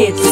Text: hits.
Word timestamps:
hits. 0.00 0.29